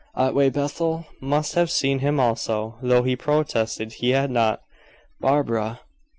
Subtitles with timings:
[0.15, 4.63] Otway Bethel must have seen him also, though he protested he had not.
[5.19, 5.81] Barbara!"